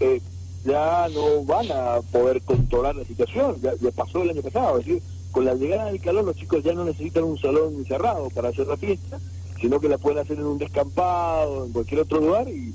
eh, 0.00 0.20
ya 0.64 1.08
no 1.12 1.44
van 1.44 1.70
a 1.70 2.00
poder 2.10 2.40
controlar 2.42 2.96
la 2.96 3.04
situación, 3.04 3.56
ya, 3.60 3.72
pasó 3.94 4.22
el 4.22 4.30
año 4.30 4.42
pasado, 4.42 4.78
es 4.78 4.86
decir, 4.86 5.02
con 5.30 5.44
la 5.44 5.54
llegada 5.54 5.86
del 5.86 6.00
calor 6.00 6.24
los 6.24 6.36
chicos 6.36 6.62
ya 6.62 6.72
no 6.72 6.84
necesitan 6.84 7.24
un 7.24 7.38
salón 7.38 7.84
cerrado 7.86 8.30
para 8.30 8.48
hacer 8.48 8.66
la 8.66 8.76
fiesta, 8.76 9.18
sino 9.60 9.80
que 9.80 9.88
la 9.88 9.98
pueden 9.98 10.18
hacer 10.18 10.38
en 10.38 10.46
un 10.46 10.58
descampado, 10.58 11.66
en 11.66 11.72
cualquier 11.72 12.00
otro 12.00 12.20
lugar 12.20 12.48
y, 12.48 12.74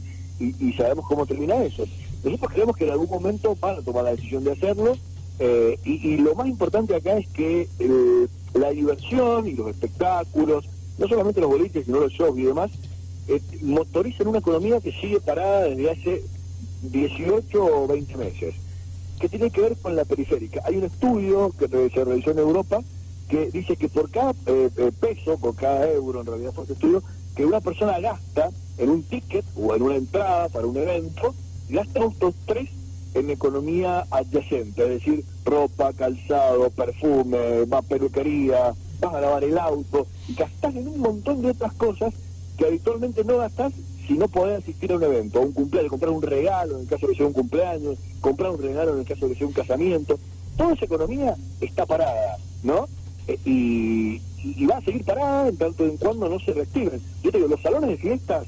sabemos 0.77 1.06
cómo 1.06 1.25
termina 1.25 1.62
eso. 1.63 1.83
Nosotros 2.24 2.51
creemos 2.53 2.77
que 2.77 2.86
en 2.86 2.91
algún 2.91 3.09
momento 3.09 3.57
van 3.59 3.80
a 3.80 3.81
tomar 3.81 4.06
la 4.06 4.12
decisión 4.12 4.44
de 4.45 4.53
hacerlo 4.53 4.95
eh, 5.39 5.77
y, 5.83 6.18
lo 6.18 6.36
más 6.36 6.47
importante 6.47 6.95
acá 6.95 7.18
es 7.18 7.27
que 7.30 7.68
eh, 7.80 8.27
la 8.53 8.69
diversión 8.71 9.47
y 9.47 9.53
los 9.53 9.69
espectáculos, 9.69 10.65
no 10.97 11.07
solamente 11.07 11.41
los 11.41 11.50
boliches, 11.50 11.86
sino 11.86 12.00
los 12.00 12.13
shows 12.13 12.38
y 12.38 12.44
demás, 12.44 12.71
eh, 13.27 13.41
motorizan 13.62 14.27
una 14.27 14.39
economía 14.39 14.80
que 14.80 14.91
sigue 14.91 15.19
parada 15.19 15.63
desde 15.63 15.91
hace 15.91 16.24
18 16.81 17.63
o 17.63 17.87
20 17.87 18.17
meses 18.17 18.55
que 19.19 19.29
tiene 19.29 19.51
que 19.51 19.61
ver 19.61 19.77
con 19.77 19.95
la 19.95 20.05
periférica. 20.05 20.61
Hay 20.65 20.77
un 20.77 20.85
estudio 20.85 21.51
que 21.57 21.67
se 21.67 22.05
realizó 22.05 22.31
en 22.31 22.39
Europa 22.39 22.81
que 23.27 23.51
dice 23.51 23.75
que 23.75 23.89
por 23.89 24.09
cada 24.09 24.31
eh, 24.47 24.69
eh, 24.75 24.91
peso, 24.99 25.37
por 25.37 25.55
cada 25.55 25.91
euro, 25.91 26.21
en 26.21 26.27
realidad 26.27 26.51
fue 26.53 26.63
este 26.63 26.73
estudio, 26.73 27.03
que 27.35 27.45
una 27.45 27.61
persona 27.61 27.99
gasta 27.99 28.49
en 28.77 28.89
un 28.89 29.03
ticket 29.03 29.45
o 29.55 29.75
en 29.75 29.83
una 29.83 29.95
entrada 29.97 30.49
para 30.49 30.65
un 30.65 30.77
evento, 30.77 31.35
gasta 31.69 32.05
estos 32.05 32.33
tres 32.45 32.69
en 33.13 33.29
economía 33.29 34.05
adyacente, 34.09 34.83
es 34.83 34.89
decir, 34.89 35.25
ropa, 35.45 35.93
calzado, 35.93 36.69
perfume, 36.69 37.65
va 37.65 37.81
peluquería, 37.81 38.73
vas 38.99 39.13
a 39.13 39.21
lavar 39.21 39.43
el 39.43 39.57
auto, 39.57 40.07
y 40.27 40.35
en 40.67 40.87
un 40.87 40.99
montón 40.99 41.41
de 41.41 41.51
otras 41.51 41.73
cosas 41.73 42.13
que 42.57 42.65
habitualmente 42.65 43.23
no 43.23 43.37
gastás 43.37 43.73
si 44.09 44.17
no 44.17 44.27
podés 44.27 44.57
asistir 44.63 44.91
a 44.91 44.95
un 44.95 45.03
evento, 45.03 45.38
a 45.38 45.44
un 45.44 45.51
cumpleaños, 45.51 45.91
comprar 45.91 46.11
un 46.11 46.23
regalo 46.23 46.77
en 46.77 46.81
el 46.81 46.88
caso 46.88 47.06
de 47.06 47.13
que 47.13 47.17
sea 47.17 47.27
un 47.27 47.33
cumpleaños, 47.33 48.00
comprar 48.21 48.50
un 48.50 48.59
regalo 48.59 48.94
en 48.94 49.00
el 49.01 49.06
caso 49.06 49.27
de 49.27 49.33
que 49.33 49.38
sea 49.38 49.48
un 49.48 49.53
casamiento, 49.53 50.17
toda 50.57 50.74
esa 50.74 50.86
economía 50.86 51.36
está 51.62 51.86
parada, 51.86 52.38
¿no? 52.63 52.88
Eh, 53.27 53.38
y, 53.45 54.65
va 54.65 54.77
a 54.77 54.81
seguir 54.81 55.03
parada 55.03 55.50
en 55.50 55.57
tanto 55.57 55.86
en 55.86 55.98
cuando 55.98 56.27
no 56.27 56.39
se 56.39 56.53
reactiven. 56.53 57.00
Yo 57.22 57.31
te 57.31 57.38
digo, 57.38 57.50
los 57.50 57.62
salones 57.62 57.91
de 57.91 57.98
fiestas, 57.98 58.48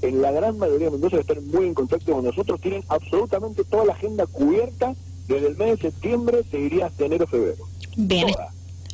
en 0.00 0.22
la 0.22 0.30
gran 0.30 0.56
mayoría 0.56 0.86
de 0.86 0.92
Mendoza, 0.92 1.16
que 1.16 1.32
están 1.32 1.46
muy 1.48 1.66
en 1.66 1.74
contacto 1.74 2.12
con 2.12 2.24
nosotros, 2.24 2.58
tienen 2.62 2.82
absolutamente 2.88 3.64
toda 3.64 3.84
la 3.84 3.92
agenda 3.92 4.24
cubierta 4.26 4.94
desde 5.28 5.48
el 5.48 5.56
mes 5.58 5.78
de 5.78 5.90
septiembre, 5.90 6.42
se 6.50 6.58
iría 6.58 6.86
hasta 6.86 7.04
enero 7.04 7.26
febrero. 7.26 7.64
Bien, 7.96 8.28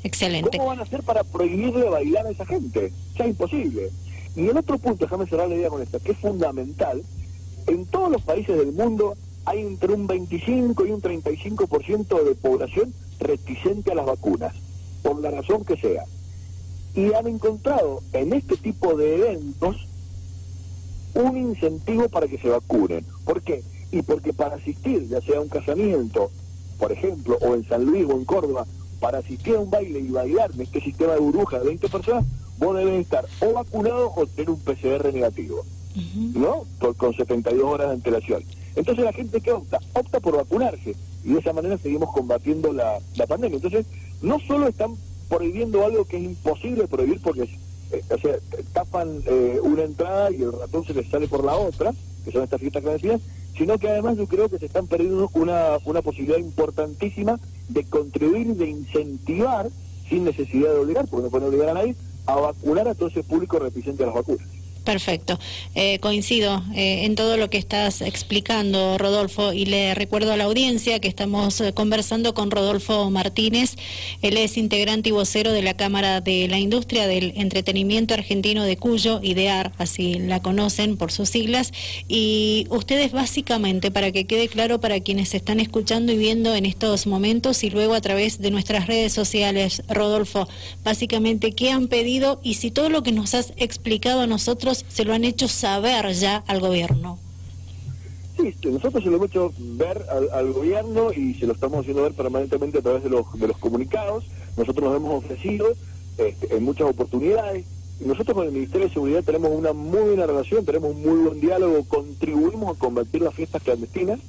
excelente. 0.02 0.58
¿Cómo 0.58 0.70
van 0.70 0.80
a 0.80 0.82
hacer 0.82 1.04
para 1.04 1.22
prohibirle 1.22 1.88
bailar 1.88 2.26
a 2.26 2.30
esa 2.30 2.44
gente? 2.44 2.92
Ya 3.16 3.24
es 3.24 3.30
imposible. 3.30 3.90
Y 4.38 4.48
el 4.48 4.56
otro 4.56 4.78
punto, 4.78 5.04
déjame 5.04 5.26
cerrar 5.26 5.48
la 5.48 5.56
idea 5.56 5.68
con 5.68 5.82
esta, 5.82 5.98
que 5.98 6.12
es 6.12 6.18
fundamental, 6.18 7.02
en 7.66 7.86
todos 7.86 8.12
los 8.12 8.22
países 8.22 8.56
del 8.56 8.72
mundo 8.72 9.16
hay 9.44 9.62
entre 9.62 9.92
un 9.92 10.06
25 10.06 10.86
y 10.86 10.92
un 10.92 11.02
35% 11.02 12.22
de 12.22 12.34
población 12.36 12.94
reticente 13.18 13.90
a 13.90 13.96
las 13.96 14.06
vacunas, 14.06 14.54
por 15.02 15.20
la 15.20 15.32
razón 15.32 15.64
que 15.64 15.76
sea. 15.76 16.04
Y 16.94 17.12
han 17.14 17.26
encontrado 17.26 18.00
en 18.12 18.32
este 18.32 18.56
tipo 18.56 18.94
de 18.94 19.16
eventos 19.16 19.88
un 21.14 21.36
incentivo 21.36 22.08
para 22.08 22.28
que 22.28 22.38
se 22.38 22.48
vacunen. 22.48 23.04
¿Por 23.24 23.42
qué? 23.42 23.64
Y 23.90 24.02
porque 24.02 24.32
para 24.32 24.54
asistir, 24.54 25.08
ya 25.08 25.20
sea 25.20 25.38
a 25.38 25.40
un 25.40 25.48
casamiento, 25.48 26.30
por 26.78 26.92
ejemplo, 26.92 27.38
o 27.40 27.56
en 27.56 27.66
San 27.66 27.84
Luis 27.84 28.06
o 28.08 28.12
en 28.12 28.24
Córdoba, 28.24 28.66
para 29.00 29.18
asistir 29.18 29.56
a 29.56 29.60
un 29.60 29.70
baile 29.70 29.98
y 29.98 30.10
bailar 30.10 30.52
en 30.54 30.60
este 30.60 30.80
sistema 30.80 31.14
de 31.14 31.18
burbuja 31.18 31.58
de 31.58 31.66
20 31.66 31.88
personas, 31.88 32.24
vos 32.58 32.76
debes 32.76 33.00
estar 33.00 33.24
o 33.40 33.52
vacunado 33.52 34.12
o 34.14 34.26
tener 34.26 34.50
un 34.50 34.60
PCR 34.60 35.12
negativo, 35.12 35.64
¿no? 36.34 36.64
con 36.96 37.14
72 37.14 37.64
horas 37.64 37.88
de 37.88 37.94
antelación. 37.94 38.42
Entonces 38.76 39.04
la 39.04 39.12
gente 39.12 39.40
que 39.40 39.52
opta, 39.52 39.80
opta 39.94 40.20
por 40.20 40.36
vacunarse 40.36 40.94
y 41.24 41.32
de 41.32 41.40
esa 41.40 41.52
manera 41.52 41.76
seguimos 41.78 42.12
combatiendo 42.12 42.72
la, 42.72 43.00
pandemia. 43.26 43.56
Entonces, 43.56 43.86
no 44.22 44.38
solo 44.40 44.68
están 44.68 44.94
prohibiendo 45.28 45.84
algo 45.84 46.04
que 46.04 46.16
es 46.16 46.22
imposible 46.22 46.86
prohibir 46.86 47.20
porque 47.20 47.42
eh, 47.90 48.02
o 48.10 48.18
sea, 48.18 48.36
tapan 48.72 49.22
eh, 49.26 49.58
una 49.62 49.82
entrada 49.82 50.30
y 50.30 50.42
el 50.42 50.52
ratón 50.52 50.84
se 50.84 50.94
les 50.94 51.08
sale 51.08 51.26
por 51.26 51.44
la 51.44 51.56
otra, 51.56 51.92
que 52.24 52.32
son 52.32 52.44
estas 52.44 52.60
fiestas 52.60 52.82
clandestinas, 52.82 53.20
sino 53.56 53.78
que 53.78 53.88
además 53.88 54.16
yo 54.16 54.26
creo 54.26 54.48
que 54.48 54.58
se 54.58 54.66
están 54.66 54.86
perdiendo 54.86 55.28
una, 55.34 55.78
una 55.84 56.02
posibilidad 56.02 56.38
importantísima 56.38 57.38
de 57.68 57.84
contribuir, 57.84 58.54
de 58.54 58.68
incentivar, 58.68 59.68
sin 60.08 60.24
necesidad 60.24 60.72
de 60.72 60.78
obligar, 60.78 61.08
porque 61.08 61.24
no 61.24 61.30
pueden 61.30 61.48
obligar 61.48 61.70
a 61.70 61.74
nadie, 61.74 61.96
a 62.28 62.36
vacunar 62.36 62.86
a 62.86 62.94
todo 62.94 63.08
ese 63.08 63.22
público 63.22 63.58
reticente 63.58 64.02
a 64.02 64.06
las 64.06 64.14
vacunas. 64.14 64.46
Perfecto. 64.88 65.38
Eh, 65.74 65.98
coincido 65.98 66.64
eh, 66.74 67.04
en 67.04 67.14
todo 67.14 67.36
lo 67.36 67.50
que 67.50 67.58
estás 67.58 68.00
explicando, 68.00 68.96
Rodolfo, 68.96 69.52
y 69.52 69.66
le 69.66 69.94
recuerdo 69.94 70.32
a 70.32 70.38
la 70.38 70.44
audiencia 70.44 70.98
que 70.98 71.08
estamos 71.08 71.60
eh, 71.60 71.74
conversando 71.74 72.32
con 72.32 72.50
Rodolfo 72.50 73.10
Martínez. 73.10 73.76
Él 74.22 74.38
es 74.38 74.56
integrante 74.56 75.10
y 75.10 75.12
vocero 75.12 75.52
de 75.52 75.60
la 75.60 75.76
Cámara 75.76 76.22
de 76.22 76.48
la 76.48 76.58
Industria 76.58 77.06
del 77.06 77.34
Entretenimiento 77.36 78.14
Argentino 78.14 78.64
de 78.64 78.78
Cuyo, 78.78 79.20
IDEAR, 79.22 79.72
así 79.76 80.14
la 80.14 80.40
conocen 80.40 80.96
por 80.96 81.12
sus 81.12 81.28
siglas. 81.28 81.74
Y 82.08 82.66
ustedes 82.70 83.12
básicamente, 83.12 83.90
para 83.90 84.10
que 84.10 84.24
quede 84.24 84.48
claro 84.48 84.80
para 84.80 85.00
quienes 85.00 85.34
están 85.34 85.60
escuchando 85.60 86.12
y 86.12 86.16
viendo 86.16 86.54
en 86.54 86.64
estos 86.64 87.06
momentos 87.06 87.62
y 87.62 87.68
luego 87.68 87.92
a 87.92 88.00
través 88.00 88.40
de 88.40 88.50
nuestras 88.50 88.86
redes 88.86 89.12
sociales, 89.12 89.82
Rodolfo, 89.86 90.48
básicamente, 90.82 91.52
¿qué 91.52 91.72
han 91.72 91.88
pedido? 91.88 92.40
Y 92.42 92.54
si 92.54 92.70
todo 92.70 92.88
lo 92.88 93.02
que 93.02 93.12
nos 93.12 93.34
has 93.34 93.52
explicado 93.58 94.22
a 94.22 94.26
nosotros 94.26 94.77
se 94.88 95.04
lo 95.04 95.14
han 95.14 95.24
hecho 95.24 95.48
saber 95.48 96.12
ya 96.12 96.44
al 96.46 96.60
gobierno. 96.60 97.18
Sí, 98.36 98.54
nosotros 98.70 99.02
se 99.02 99.10
lo 99.10 99.16
hemos 99.16 99.30
hecho 99.30 99.52
ver 99.58 100.04
al, 100.32 100.52
gobierno 100.52 101.12
y 101.12 101.34
se 101.34 101.46
lo 101.46 101.54
estamos 101.54 101.80
haciendo 101.80 102.02
ver 102.02 102.12
permanentemente 102.12 102.78
a 102.78 102.82
través 102.82 103.02
de 103.02 103.10
los, 103.10 103.26
de 103.38 103.48
los 103.48 103.58
comunicados. 103.58 104.26
Nosotros 104.56 104.84
nos 104.84 104.96
hemos 104.96 105.24
ofrecido 105.24 105.66
este, 106.18 106.54
en 106.54 106.62
muchas 106.62 106.88
oportunidades. 106.88 107.64
Nosotros 108.00 108.36
con 108.36 108.46
el 108.46 108.52
Ministerio 108.52 108.86
de 108.86 108.94
Seguridad 108.94 109.24
tenemos 109.24 109.50
una 109.50 109.72
muy 109.72 110.00
buena 110.00 110.26
relación, 110.26 110.64
tenemos 110.64 110.94
un 110.94 111.02
muy 111.02 111.18
buen 111.18 111.40
diálogo, 111.40 111.82
contribuimos 111.88 112.76
a 112.76 112.78
combatir 112.78 113.22
las 113.22 113.34
fiestas 113.34 113.60
clandestinas 113.60 114.20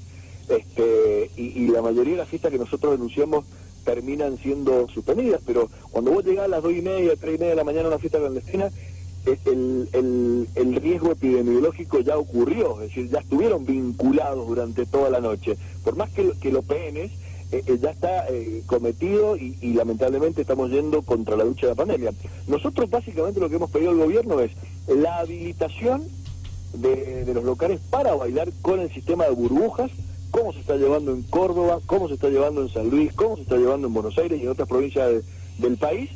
este, 0.49 1.29
y, 1.37 1.63
y 1.63 1.67
la 1.67 1.83
mayoría 1.83 2.13
de 2.13 2.19
las 2.19 2.29
fiestas 2.29 2.51
que 2.51 2.57
nosotros 2.57 2.93
denunciamos 2.93 3.45
terminan 3.85 4.37
siendo 4.37 4.87
suspendidas, 4.89 5.41
pero 5.45 5.69
cuando 5.91 6.11
vos 6.11 6.25
llegás 6.25 6.45
a 6.45 6.47
las 6.47 6.63
dos 6.63 6.73
y 6.73 6.81
media, 6.81 7.15
tres 7.15 7.35
y 7.35 7.37
media 7.37 7.51
de 7.51 7.55
la 7.55 7.63
mañana 7.63 7.85
a 7.85 7.89
una 7.89 7.99
fiesta 7.99 8.19
clandestina, 8.19 8.69
el, 9.25 10.47
el, 10.55 10.75
riesgo 10.75 11.11
epidemiológico 11.11 11.99
ya 11.99 12.17
ocurrió, 12.17 12.81
es 12.81 12.89
decir, 12.89 13.09
ya 13.09 13.19
estuvieron 13.19 13.65
vinculados 13.65 14.47
durante 14.47 14.85
toda 14.85 15.09
la 15.09 15.19
noche. 15.19 15.57
Por 15.83 15.95
más 15.95 16.09
que, 16.11 16.31
que 16.41 16.51
lo 16.51 16.61
penes, 16.61 17.11
eh, 17.51 17.63
eh, 17.65 17.79
ya 17.81 17.89
está 17.89 18.27
eh, 18.29 18.61
cometido 18.67 19.35
y, 19.35 19.73
lamentablemente 19.73 20.41
estamos 20.41 20.69
yendo 20.69 21.01
contra 21.01 21.35
la 21.35 21.43
lucha 21.43 21.65
de 21.65 21.71
la 21.71 21.75
pandemia. 21.75 22.11
Nosotros 22.47 22.89
básicamente 22.89 23.39
lo 23.39 23.49
que 23.49 23.55
hemos 23.55 23.71
pedido 23.71 23.91
al 23.91 23.97
gobierno 23.97 24.39
es 24.39 24.51
la 24.88 25.17
habilitación 25.17 26.03
de, 26.73 27.25
los 27.33 27.43
locales 27.43 27.79
para 27.89 28.13
bailar 28.13 28.51
con 28.61 28.79
el 28.79 28.93
sistema 28.93 29.25
de 29.25 29.31
burbujas, 29.31 29.89
cómo 30.29 30.53
se 30.53 30.59
está 30.59 30.75
llevando 30.75 31.11
en 31.11 31.23
Córdoba, 31.23 31.79
cómo 31.88 32.07
se 32.07 32.13
está 32.15 32.29
llevando 32.29 32.61
en 32.61 32.69
San 32.69 32.89
Luis, 32.89 33.13
cómo 33.13 33.35
se 33.35 33.41
está 33.41 33.57
llevando 33.57 33.88
en 33.88 33.93
Buenos 33.93 34.17
Aires 34.19 34.39
y 34.39 34.43
en 34.43 34.49
otras 34.49 34.67
provincias 34.67 35.23
del 35.57 35.77
país, 35.77 36.11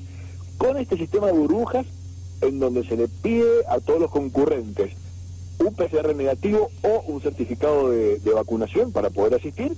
con 0.60 0.78
este 0.78 0.98
sistema 0.98 1.28
de 1.28 1.34
burbujas 1.34 1.88
en 2.44 2.60
donde 2.60 2.84
se 2.84 2.96
le 2.96 3.08
pide 3.08 3.66
a 3.68 3.80
todos 3.80 4.00
los 4.00 4.12
concurrentes 4.12 4.92
un 5.60 5.74
PCR 5.74 6.16
negativo 6.16 6.70
o 6.82 7.04
un 7.08 7.22
certificado 7.22 7.90
de, 7.90 8.20
vacunación 8.34 8.92
para 8.92 9.10
poder 9.10 9.36
asistir. 9.36 9.74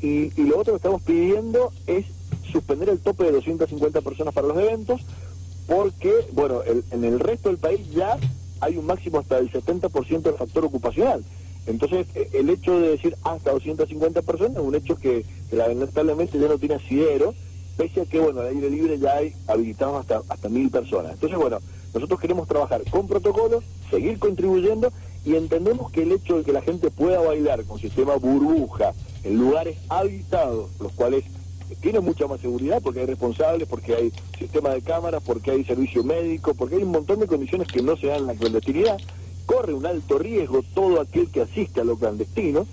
Y, 0.00 0.30
lo 0.42 0.58
otro 0.58 0.72
que 0.72 0.78
estamos 0.78 1.02
pidiendo 1.02 1.72
es 1.86 2.06
suspender 2.50 2.88
el 2.88 2.98
tope 2.98 3.24
de 3.24 3.32
250 3.32 4.00
personas 4.00 4.34
para 4.34 4.48
los 4.48 4.58
eventos, 4.58 5.00
porque, 5.66 6.12
bueno, 6.32 6.60
en 6.90 7.04
el 7.04 7.20
resto 7.20 7.48
del 7.50 7.58
país 7.58 7.80
ya 7.92 8.18
hay 8.60 8.76
un 8.76 8.86
máximo 8.86 9.18
hasta 9.18 9.38
el 9.38 9.50
70% 9.50 10.22
del 10.22 10.34
factor 10.34 10.64
ocupacional. 10.64 11.24
Entonces, 11.66 12.06
e, 12.14 12.28
el 12.32 12.50
hecho 12.50 12.78
de 12.80 12.90
decir 12.90 13.16
hasta 13.22 13.52
250 13.52 14.22
personas 14.22 14.56
es 14.56 14.62
un 14.62 14.74
hecho 14.74 14.96
que, 14.96 15.24
lamentablemente 15.52 16.38
ya 16.38 16.48
no 16.48 16.58
tiene 16.58 16.76
asidero, 16.76 17.34
pese 17.76 18.02
a 18.02 18.04
que, 18.06 18.18
bueno, 18.18 18.40
al 18.40 18.48
aire 18.48 18.70
libre 18.70 18.98
ya 18.98 19.16
hay 19.16 19.34
habilitados 19.46 20.00
hasta, 20.00 20.22
hasta 20.28 20.48
mil 20.48 20.70
personas. 20.70 21.12
Entonces, 21.12 21.38
bueno, 21.38 21.58
nosotros 21.94 22.20
queremos 22.20 22.48
trabajar 22.48 22.82
con 22.90 23.06
protocolos, 23.06 23.64
seguir 23.90 24.18
contribuyendo 24.18 24.92
y 25.24 25.36
entendemos 25.36 25.90
que 25.92 26.02
el 26.02 26.12
hecho 26.12 26.38
de 26.38 26.44
que 26.44 26.52
la 26.52 26.62
gente 26.62 26.90
pueda 26.90 27.20
bailar 27.20 27.64
con 27.64 27.78
sistema 27.78 28.16
burbuja 28.16 28.92
en 29.24 29.38
lugares 29.38 29.76
habitados, 29.88 30.70
los 30.80 30.92
cuales 30.92 31.24
tienen 31.80 32.04
mucha 32.04 32.26
más 32.26 32.40
seguridad 32.40 32.80
porque 32.82 33.00
hay 33.00 33.06
responsables, 33.06 33.68
porque 33.68 33.94
hay 33.94 34.12
sistema 34.38 34.70
de 34.70 34.82
cámaras, 34.82 35.22
porque 35.22 35.50
hay 35.50 35.64
servicio 35.64 36.02
médico, 36.02 36.54
porque 36.54 36.76
hay 36.76 36.82
un 36.82 36.90
montón 36.90 37.20
de 37.20 37.26
condiciones 37.26 37.68
que 37.68 37.82
no 37.82 37.96
se 37.96 38.08
dan 38.08 38.20
en 38.20 38.26
la 38.26 38.34
clandestinidad, 38.34 38.98
corre 39.46 39.72
un 39.72 39.86
alto 39.86 40.18
riesgo 40.18 40.62
todo 40.74 41.00
aquel 41.00 41.30
que 41.30 41.42
asiste 41.42 41.80
a 41.80 41.84
lo 41.84 41.96
clandestino, 41.96 42.66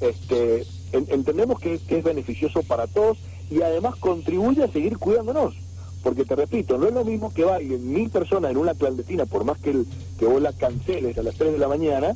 este, 0.00 0.66
entendemos 0.92 1.58
que 1.60 1.80
es 1.88 2.04
beneficioso 2.04 2.62
para 2.62 2.86
todos 2.86 3.18
y 3.50 3.62
además 3.62 3.96
contribuye 3.96 4.62
a 4.62 4.68
seguir 4.68 4.98
cuidándonos. 4.98 5.65
Porque 6.02 6.24
te 6.24 6.36
repito, 6.36 6.78
no 6.78 6.88
es 6.88 6.94
lo 6.94 7.04
mismo 7.04 7.32
que 7.32 7.44
bailen 7.44 7.92
mil 7.92 8.10
personas 8.10 8.50
en 8.50 8.58
una 8.58 8.74
clandestina, 8.74 9.26
por 9.26 9.44
más 9.44 9.58
que, 9.58 9.70
el, 9.70 9.86
que 10.18 10.26
vos 10.26 10.40
la 10.40 10.52
canceles 10.52 11.18
a 11.18 11.22
las 11.22 11.34
3 11.34 11.52
de 11.52 11.58
la 11.58 11.68
mañana, 11.68 12.14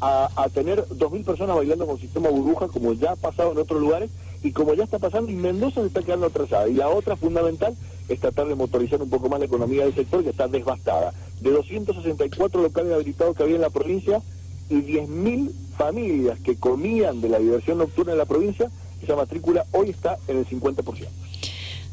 a, 0.00 0.48
tener 0.52 0.84
dos 0.88 1.12
mil 1.12 1.22
personas 1.22 1.56
bailando 1.56 1.86
con 1.86 1.98
sistema 1.98 2.28
burbuja, 2.28 2.68
como 2.68 2.92
ya 2.92 3.12
ha 3.12 3.16
pasado 3.16 3.52
en 3.52 3.58
otros 3.58 3.80
lugares, 3.80 4.10
y 4.42 4.52
como 4.52 4.74
ya 4.74 4.84
está 4.84 4.98
pasando, 4.98 5.30
y 5.30 5.34
Mendoza 5.34 5.80
se 5.80 5.88
está 5.88 6.02
quedando 6.02 6.26
atrasada. 6.26 6.68
Y 6.68 6.74
la 6.74 6.88
otra 6.88 7.16
fundamental 7.16 7.74
es 8.08 8.20
tratar 8.20 8.46
de 8.46 8.54
motorizar 8.54 9.02
un 9.02 9.10
poco 9.10 9.28
más 9.28 9.40
la 9.40 9.46
economía 9.46 9.84
del 9.84 9.94
sector, 9.94 10.22
que 10.22 10.30
está 10.30 10.48
devastada. 10.48 11.12
De 11.40 11.50
264 11.50 12.62
locales 12.62 12.92
habilitados 12.92 13.36
que 13.36 13.42
había 13.42 13.56
en 13.56 13.62
la 13.62 13.70
provincia, 13.70 14.22
y 14.68 14.74
10.000 14.74 15.52
familias 15.76 16.40
que 16.40 16.56
comían 16.56 17.20
de 17.20 17.28
la 17.28 17.38
diversión 17.38 17.78
nocturna 17.78 18.12
en 18.12 18.18
la 18.18 18.24
provincia, 18.24 18.70
esa 19.02 19.14
matrícula 19.14 19.64
hoy 19.72 19.90
está 19.90 20.18
en 20.26 20.38
el 20.38 20.46
50%. 20.46 21.06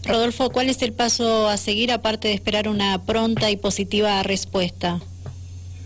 Rodolfo, 0.05 0.49
¿cuál 0.49 0.69
es 0.69 0.81
el 0.81 0.91
paso 0.91 1.47
a 1.47 1.57
seguir 1.57 1.91
aparte 1.91 2.27
de 2.27 2.33
esperar 2.33 2.67
una 2.67 3.03
pronta 3.05 3.49
y 3.51 3.57
positiva 3.57 4.21
respuesta? 4.23 5.01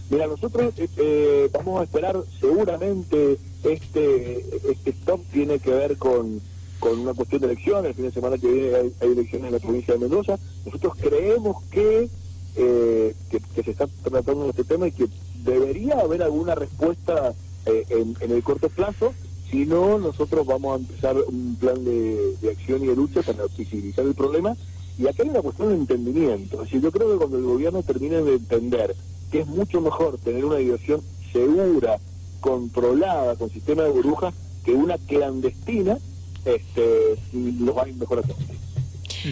Mira, 0.10 0.26
nosotros 0.26 0.74
eh, 0.78 0.88
eh, 0.98 1.50
vamos 1.52 1.82
a 1.82 1.84
esperar 1.84 2.18
seguramente 2.40 3.38
este, 3.64 4.46
este 4.70 4.90
stop 4.92 5.22
tiene 5.32 5.60
que 5.60 5.70
ver 5.70 5.98
con, 5.98 6.42
con 6.80 7.00
una 7.00 7.14
cuestión 7.14 7.42
de 7.42 7.48
elecciones, 7.48 7.90
el 7.90 7.96
fin 7.96 8.06
de 8.06 8.12
semana 8.12 8.38
que 8.38 8.48
viene 8.48 8.76
hay, 8.76 8.94
elecciones 9.02 9.48
en 9.48 9.54
la 9.54 9.60
provincia 9.60 9.94
de 9.94 10.00
Mendoza. 10.00 10.40
Nosotros 10.66 10.94
creemos 11.00 11.64
que, 11.66 12.10
eh, 12.56 13.16
que, 13.30 13.64
se 13.64 13.72
está 13.72 13.88
tratando 14.04 14.50
este 14.50 14.64
tema 14.64 14.88
y 14.88 14.94
que 14.94 15.08
debería 15.44 16.00
haber 16.00 16.24
alguna 16.24 16.56
respuesta 16.56 17.34
en, 17.66 18.16
en 18.22 18.32
el 18.32 18.42
corto 18.44 18.70
plazo 18.70 19.14
si 19.50 19.66
no, 19.66 19.98
nosotros 19.98 20.46
vamos 20.46 20.74
a 20.74 20.80
empezar 20.82 21.16
un 21.16 21.56
plan 21.60 21.84
de, 21.84 22.36
acción 22.52 22.84
y 22.84 22.88
de 22.88 22.96
lucha 22.96 23.22
para 23.22 23.46
visibilizar 23.58 24.06
el 24.06 24.14
problema. 24.14 24.56
Y 25.00 25.08
acá 25.08 25.24
hay 25.24 25.30
una 25.30 25.42
cuestión 25.42 25.70
de 25.70 25.76
entendimiento. 25.76 26.64
Es 26.64 26.72
yo 26.72 26.92
creo 26.92 27.12
que 27.12 27.18
cuando 27.18 27.38
el 27.38 27.44
gobierno 27.44 27.84
termine 27.84 28.22
de 28.22 28.34
entender 28.34 28.96
que 29.32 29.42
es 29.42 29.48
mucho 29.48 29.80
mejor 29.80 30.18
tener 30.18 30.44
una 30.44 30.58
diversión 30.58 31.02
segura, 31.32 31.98
controlada, 32.40 33.36
con 33.36 33.50
sistema 33.50 33.84
de 33.84 33.90
burbujas, 33.90 34.34
que 34.64 34.74
una 34.74 34.98
clandestina, 34.98 35.98
este, 36.46 37.16
lo 37.34 37.76
va 37.76 37.84
a 37.84 37.90
ir 37.90 37.96
mejor 37.96 38.20
a 38.20 38.22
todos. 38.24 38.40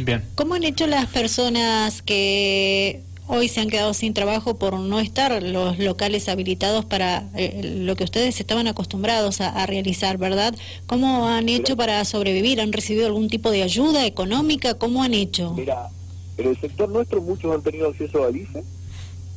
Bien. 0.04 0.24
¿Cómo 0.36 0.56
han 0.56 0.64
hecho 0.64 0.88
las 0.88 1.08
personas 1.08 2.02
que 2.02 3.04
hoy 3.28 3.48
se 3.48 3.62
han 3.62 3.70
quedado 3.70 3.94
sin 3.94 4.14
trabajo 4.14 4.56
por 4.56 4.80
no 4.80 5.00
estar 5.00 5.42
los 5.42 5.80
locales 5.80 6.30
habilitados 6.30 6.86
para 6.86 7.28
eh, 7.36 7.82
lo 7.84 7.96
que 7.96 8.04
ustedes 8.04 8.40
estaban 8.40 8.68
acostumbrados 8.68 9.42
a, 9.42 9.66
realizar, 9.66 10.18
¿verdad? 10.18 10.56
¿Cómo 10.86 11.28
han 11.28 11.50
hecho 11.50 11.76
para 11.76 12.04
sobrevivir? 12.06 12.62
¿Han 12.62 12.72
recibido 12.72 13.08
algún 13.08 13.30
tipo 13.30 13.50
de 13.50 13.64
ayuda 13.64 14.06
económica? 14.06 14.76
¿Cómo 14.76 15.02
han 15.02 15.14
hecho? 15.14 15.54
Mira, 15.54 15.90
en 16.38 16.48
el 16.50 16.60
sector 16.60 16.90
nuestro 16.90 17.22
muchos 17.22 17.54
han 17.54 17.62
tenido 17.62 17.90
acceso 17.90 18.24
a 18.24 18.30
ICE, 18.30 18.64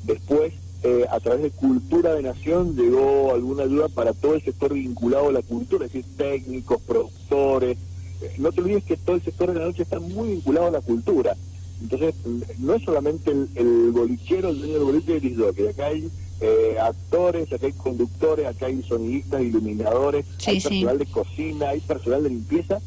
después 0.04 0.52
eh, 0.82 1.06
a 1.10 1.18
través 1.20 1.42
de 1.42 1.50
Cultura 1.50 2.12
de 2.12 2.22
Nación 2.22 2.76
llegó 2.76 3.32
alguna 3.34 3.64
ayuda 3.64 3.88
para 3.88 4.12
todo 4.12 4.34
el 4.34 4.42
sector 4.42 4.74
vinculado 4.74 5.28
a 5.28 5.32
la 5.32 5.42
cultura, 5.42 5.86
es 5.86 5.92
decir, 5.92 6.16
técnicos, 6.16 6.80
productores. 6.82 7.78
Eh, 8.20 8.34
no 8.38 8.52
te 8.52 8.60
olvides 8.60 8.84
que 8.84 8.96
todo 8.96 9.16
el 9.16 9.22
sector 9.22 9.52
de 9.52 9.60
la 9.60 9.66
noche 9.66 9.82
está 9.82 9.98
muy 9.98 10.28
vinculado 10.30 10.66
a 10.66 10.70
la 10.70 10.80
cultura 10.80 11.36
entonces, 11.80 12.14
no 12.58 12.74
es 12.74 12.82
solamente 12.82 13.30
el, 13.30 13.48
el 13.54 13.92
bolichero, 13.92 14.50
el 14.50 14.58
dueño 14.58 14.74
del 14.74 14.84
boliche 14.84 15.20
de 15.20 15.52
que 15.54 15.68
acá 15.68 15.86
hay 15.86 16.10
eh, 16.40 16.76
actores, 16.80 17.52
acá 17.52 17.66
hay 17.66 17.72
conductores, 17.72 18.46
acá 18.46 18.66
hay 18.66 18.82
sonidistas, 18.82 19.42
iluminadores, 19.42 20.26
hay 20.46 20.60
personal 20.60 20.98
de 20.98 21.06
cocina, 21.06 21.68
hay 21.70 21.80
personal 21.80 22.22
de 22.24 22.30
limpieza, 22.30 22.80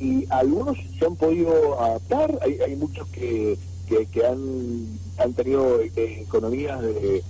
y 0.00 0.24
algunos 0.30 0.78
se 0.98 1.04
han 1.04 1.16
podido 1.16 1.80
adaptar, 1.80 2.38
hay, 2.42 2.58
hay 2.60 2.76
muchos 2.76 3.06
que, 3.08 3.58
que, 3.86 4.26
han, 4.26 4.86
han 5.18 5.32
tenido 5.34 5.80
eh, 5.80 5.92
economías 6.22 6.80
de, 6.82 7.22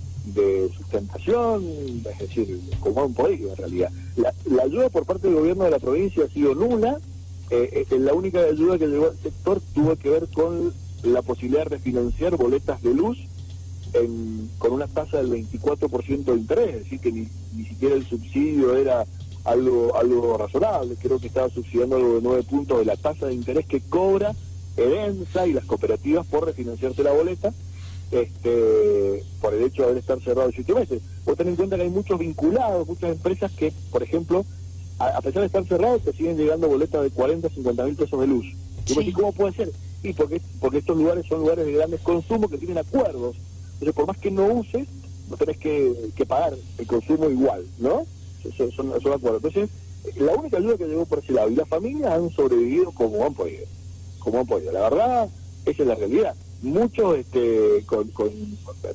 sustentación, 0.77 1.63
es 2.11 2.19
decir, 2.19 2.61
como 2.81 3.03
han 3.03 3.13
podido 3.13 3.49
en 3.49 3.55
realidad. 3.57 3.91
La, 4.15 4.33
la 4.45 4.63
ayuda 4.63 4.89
por 4.89 5.05
parte 5.05 5.27
del 5.27 5.37
gobierno 5.37 5.63
de 5.63 5.71
la 5.71 5.79
provincia 5.79 6.23
ha 6.23 6.29
sido 6.29 6.53
nula, 6.53 6.99
eh, 7.49 7.85
la 7.89 8.13
única 8.13 8.39
ayuda 8.41 8.77
que 8.77 8.87
llegó 8.87 9.07
al 9.07 9.17
sector 9.17 9.59
tuvo 9.73 9.95
que 9.95 10.09
ver 10.11 10.27
con 10.27 10.71
la 11.03 11.21
posibilidad 11.21 11.63
de 11.63 11.69
refinanciar 11.69 12.35
boletas 12.35 12.81
de 12.81 12.93
luz 12.93 13.17
con 14.59 14.71
una 14.71 14.87
tasa 14.87 15.17
del 15.17 15.31
24% 15.31 16.23
de 16.25 16.35
interés, 16.35 16.75
es 16.75 16.83
decir, 16.83 16.99
que 16.99 17.11
ni, 17.11 17.27
ni 17.55 17.65
siquiera 17.65 17.95
el 17.95 18.05
subsidio 18.05 18.75
era 18.75 19.05
algo 19.45 19.95
algo 19.97 20.37
razonable, 20.37 20.95
creo 21.01 21.17
que 21.19 21.27
estaba 21.27 21.49
subsidiando 21.49 21.95
algo 21.95 22.15
de 22.15 22.21
9 22.21 22.43
puntos 22.43 22.79
de 22.79 22.85
la 22.85 22.97
tasa 22.97 23.27
de 23.27 23.33
interés 23.33 23.65
que 23.65 23.81
cobra 23.81 24.35
EDENSA 24.77 25.47
y 25.47 25.53
las 25.53 25.65
cooperativas 25.65 26.25
por 26.27 26.45
refinanciarse 26.45 27.03
la 27.03 27.11
boleta. 27.11 27.53
este, 28.11 29.23
por 29.39 29.53
el 29.53 29.63
hecho 29.63 29.83
de 29.83 29.89
haber 29.89 29.97
estar 29.99 30.19
cerrado 30.21 30.49
siete 30.51 30.73
meses. 30.73 30.99
Vos 31.25 31.37
ten 31.37 31.47
en 31.47 31.55
cuenta 31.55 31.75
que 31.75 31.83
hay 31.83 31.89
muchos 31.89 32.17
vinculados, 32.17 32.87
muchas 32.87 33.11
empresas 33.11 33.51
que, 33.51 33.71
por 33.91 34.01
ejemplo, 34.01 34.45
a, 34.97 35.21
pesar 35.21 35.41
de 35.41 35.45
estar 35.45 35.65
cerrados, 35.65 36.01
te 36.03 36.13
siguen 36.13 36.35
llegando 36.35 36.67
boletas 36.67 37.03
de 37.03 37.11
40, 37.11 37.49
50 37.49 37.85
mil 37.85 37.95
pesos 37.95 38.19
de 38.19 38.27
luz. 38.27 38.45
Y 38.87 38.93
vos 38.93 39.05
¿cómo 39.13 39.31
puede 39.31 39.53
ser? 39.53 39.71
Y 40.03 40.13
porque, 40.13 40.41
porque 40.59 40.77
estos 40.77 40.97
lugares 40.97 41.25
son 41.27 41.39
lugares 41.39 41.65
de 41.65 41.73
grandes 41.73 42.01
consumos 42.01 42.49
que 42.49 42.57
tienen 42.57 42.77
acuerdos. 42.77 43.35
Entonces, 43.73 43.93
por 43.93 44.07
más 44.07 44.17
que 44.17 44.31
no 44.31 44.45
uses, 44.45 44.87
no 45.29 45.37
tenés 45.37 45.57
que, 45.57 46.11
que 46.15 46.25
pagar 46.25 46.53
el 46.77 46.87
consumo 46.87 47.29
igual, 47.29 47.65
¿no? 47.79 48.05
Son, 48.57 48.71
son, 48.71 48.91
acuerdos. 48.91 49.43
Entonces, 49.43 49.69
la 50.17 50.33
única 50.33 50.57
ayuda 50.57 50.77
que 50.77 50.87
llegó 50.87 51.05
por 51.05 51.19
ese 51.19 51.33
lado. 51.33 51.49
Y 51.49 51.55
las 51.55 51.67
familias 51.67 52.13
han 52.13 52.29
sobrevivido 52.31 52.91
como 52.91 53.25
han 53.25 53.33
podido. 53.33 53.65
Como 54.19 54.39
han 54.39 54.47
podido. 54.47 54.71
La 54.71 54.81
verdad, 54.81 55.29
esa 55.65 55.81
es 55.83 55.87
la 55.87 55.95
realidad. 55.95 56.35
Muchos 56.61 57.17
este, 57.17 57.83
con, 57.85 58.11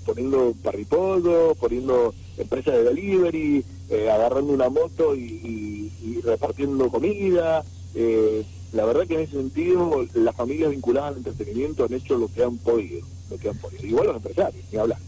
poniendo 0.05 0.55
parripollo, 0.63 1.55
poniendo 1.55 2.15
empresas 2.37 2.75
de 2.75 2.85
delivery, 2.85 3.65
eh, 3.91 4.11
agarrando 4.11 4.53
una 4.53 4.69
moto 4.69 5.15
y, 5.15 6.21
repartiendo 6.25 6.91
comida. 6.91 7.65
Eh, 7.95 8.45
la 8.75 8.85
verdad 8.85 9.07
que 9.07 9.15
en 9.15 9.21
ese 9.21 9.37
sentido 9.37 10.05
las 10.15 10.35
familias 10.35 10.71
vinculadas 10.71 11.13
al 11.13 11.19
entretenimiento 11.19 11.85
han 11.85 11.95
hecho 11.95 12.19
lo 12.19 12.29
que 12.29 12.43
han 12.43 12.59
podido, 12.59 13.07
lo 13.31 13.39
que 13.39 13.49
han 13.49 13.57
podido. 13.57 13.87
Igual 13.87 14.09
los 14.09 14.17
empresarios, 14.17 14.65
ni 14.73 14.79
hablar. 14.79 14.99